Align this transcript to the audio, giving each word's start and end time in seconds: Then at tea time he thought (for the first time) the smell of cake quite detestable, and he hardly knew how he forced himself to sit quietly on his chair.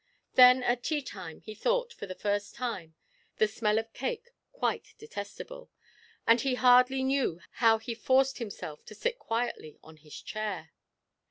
Then 0.33 0.63
at 0.63 0.81
tea 0.81 1.03
time 1.03 1.41
he 1.41 1.53
thought 1.53 1.93
(for 1.93 2.07
the 2.07 2.15
first 2.15 2.55
time) 2.55 2.95
the 3.37 3.47
smell 3.47 3.77
of 3.77 3.93
cake 3.93 4.31
quite 4.51 4.95
detestable, 4.97 5.69
and 6.25 6.41
he 6.41 6.55
hardly 6.55 7.03
knew 7.03 7.39
how 7.61 7.77
he 7.77 7.93
forced 7.93 8.39
himself 8.39 8.83
to 8.85 8.95
sit 8.95 9.19
quietly 9.19 9.77
on 9.83 9.97
his 9.97 10.19
chair. 10.19 10.71